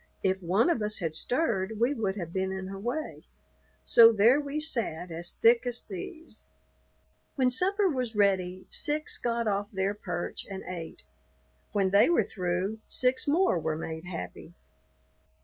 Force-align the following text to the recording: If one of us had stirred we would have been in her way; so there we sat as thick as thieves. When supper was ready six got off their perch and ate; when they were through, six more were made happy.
If 0.23 0.41
one 0.41 0.71
of 0.71 0.81
us 0.81 0.97
had 0.97 1.13
stirred 1.15 1.79
we 1.79 1.93
would 1.93 2.15
have 2.15 2.33
been 2.33 2.51
in 2.51 2.69
her 2.69 2.79
way; 2.79 3.21
so 3.83 4.11
there 4.11 4.39
we 4.41 4.59
sat 4.59 5.11
as 5.11 5.33
thick 5.33 5.63
as 5.67 5.83
thieves. 5.83 6.45
When 7.35 7.51
supper 7.51 7.87
was 7.87 8.15
ready 8.15 8.65
six 8.71 9.19
got 9.19 9.47
off 9.47 9.67
their 9.71 9.93
perch 9.93 10.47
and 10.49 10.63
ate; 10.65 11.05
when 11.71 11.91
they 11.91 12.09
were 12.09 12.23
through, 12.23 12.79
six 12.87 13.27
more 13.27 13.59
were 13.59 13.77
made 13.77 14.05
happy. 14.05 14.55